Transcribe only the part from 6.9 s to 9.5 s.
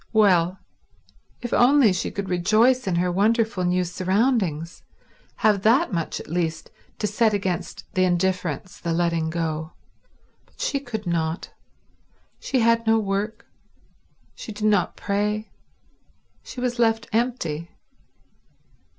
to set against the indifference, the letting